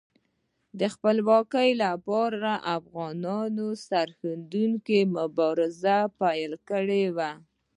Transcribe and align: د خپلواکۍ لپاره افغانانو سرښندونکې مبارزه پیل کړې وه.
د 0.79 0.81
خپلواکۍ 0.93 1.69
لپاره 1.83 2.51
افغانانو 2.77 3.67
سرښندونکې 3.87 4.99
مبارزه 5.17 5.97
پیل 6.19 6.51
کړې 6.69 7.03
وه. 7.15 7.31